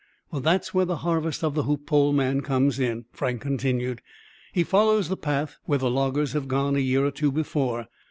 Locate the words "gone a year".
6.47-7.05